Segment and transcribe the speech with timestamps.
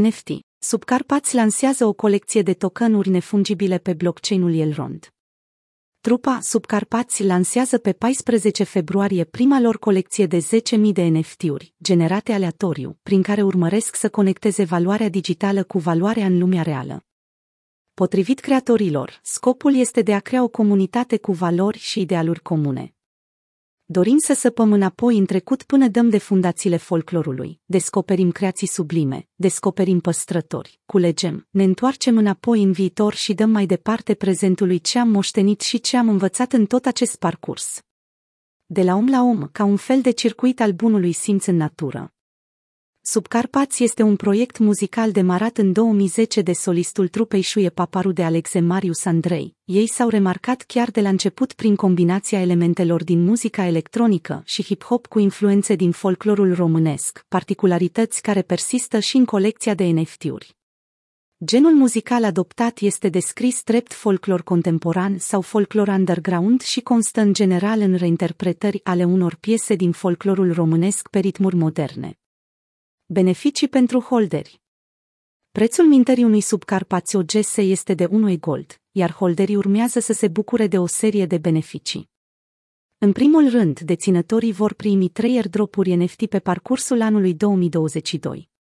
[0.00, 0.28] NFT.
[0.58, 5.12] Subcarpați lansează o colecție de tokenuri nefungibile pe blockchain-ul Elrond.
[6.00, 12.98] Trupa Subcarpați lansează pe 14 februarie prima lor colecție de 10.000 de NFT-uri, generate aleatoriu,
[13.02, 17.04] prin care urmăresc să conecteze valoarea digitală cu valoarea în lumea reală.
[17.92, 22.93] Potrivit creatorilor, scopul este de a crea o comunitate cu valori și idealuri comune.
[23.86, 30.00] Dorim să săpăm înapoi în trecut până dăm de fundațiile folclorului, descoperim creații sublime, descoperim
[30.00, 35.60] păstrători, culegem, ne întoarcem înapoi în viitor și dăm mai departe prezentului ce am moștenit
[35.60, 37.80] și ce am învățat în tot acest parcurs.
[38.66, 42.13] De la om la om, ca un fel de circuit al bunului simț în natură.
[43.06, 48.60] Subcarpați este un proiect muzical demarat în 2010 de solistul trupei Șuie Paparu de Alexe
[48.60, 49.56] Marius Andrei.
[49.64, 55.06] Ei s-au remarcat chiar de la început prin combinația elementelor din muzica electronică și hip-hop
[55.08, 60.56] cu influențe din folclorul românesc, particularități care persistă și în colecția de NFT-uri.
[61.44, 67.80] Genul muzical adoptat este descris drept folclor contemporan sau folclor underground și constă în general
[67.80, 72.18] în reinterpretări ale unor piese din folclorul românesc pe ritmuri moderne.
[73.06, 74.60] Beneficii pentru holderi
[75.50, 80.66] Prețul mintării unui subcarpațiu GS este de 1 gold, iar holderii urmează să se bucure
[80.66, 82.10] de o serie de beneficii.
[82.98, 88.52] În primul rând, deținătorii vor primi 3 airdropuri NFT pe parcursul anului 2022.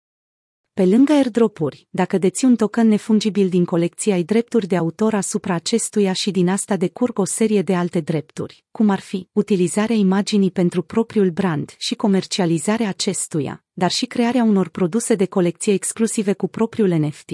[0.75, 5.53] Pe lângă airdropuri, dacă deții un token nefungibil din colecție ai drepturi de autor asupra
[5.53, 10.51] acestuia și din asta decurg o serie de alte drepturi, cum ar fi utilizarea imaginii
[10.51, 16.47] pentru propriul brand și comercializarea acestuia, dar și crearea unor produse de colecție exclusive cu
[16.47, 17.31] propriul NFT.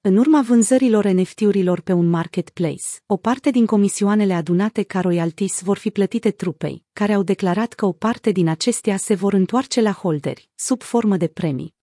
[0.00, 5.78] În urma vânzărilor NFT-urilor pe un marketplace, o parte din comisioanele adunate ca royalties vor
[5.78, 9.92] fi plătite trupei, care au declarat că o parte din acestea se vor întoarce la
[9.92, 11.78] holderi, sub formă de premii.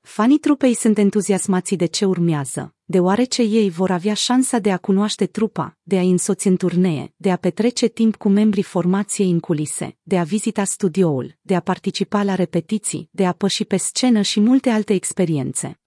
[0.00, 5.26] Fanii trupei sunt entuziasmați de ce urmează, deoarece ei vor avea șansa de a cunoaște
[5.26, 9.96] trupa, de a însoți în turnee, de a petrece timp cu membrii formației în culise,
[10.02, 14.40] de a vizita studioul, de a participa la repetiții, de a păși pe scenă și
[14.40, 15.80] multe alte experiențe.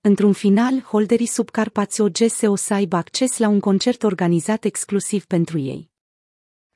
[0.00, 5.24] Într-un final, holderii sub Carpați OGS o să aibă acces la un concert organizat exclusiv
[5.24, 5.89] pentru ei.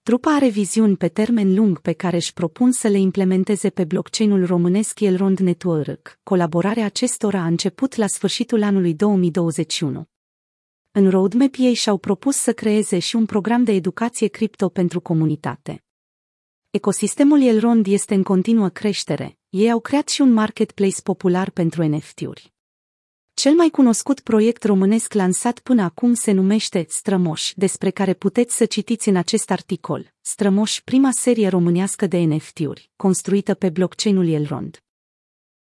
[0.05, 4.47] Trupa are viziuni pe termen lung pe care își propun să le implementeze pe blockchain-ul
[4.47, 6.19] românesc Elrond Network.
[6.23, 10.09] Colaborarea acestora a început la sfârșitul anului 2021.
[10.91, 15.85] În roadmap ei și-au propus să creeze și un program de educație cripto pentru comunitate.
[16.71, 19.39] Ecosistemul Elrond este în continuă creștere.
[19.49, 22.54] Ei au creat și un marketplace popular pentru NFT-uri.
[23.35, 28.65] Cel mai cunoscut proiect românesc lansat până acum se numește Strămoș, despre care puteți să
[28.65, 30.13] citiți în acest articol.
[30.21, 34.84] Strămoș, prima serie românească de NFT-uri, construită pe blockchain-ul Elrond.